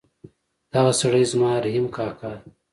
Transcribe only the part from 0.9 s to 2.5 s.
سړی زما رحیم کاکا ده